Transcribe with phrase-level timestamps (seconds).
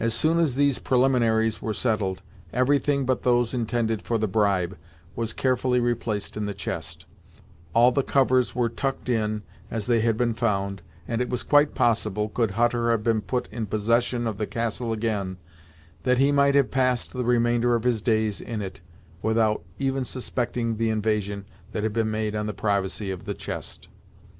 [0.00, 2.20] As soon as these preliminaries were settled,
[2.52, 4.76] everything but those intended for the bribe
[5.14, 7.06] was carefully replaced in the chest,
[7.72, 11.76] all the covers were 'tucked in' as they had been found, and it was quite
[11.76, 15.36] possible, could Hutter have been put in possession of the castle again,
[16.02, 18.80] that he might have passed the remainder of his days in it
[19.22, 23.86] without even suspecting the invasion that had been made on the privacy of the chest.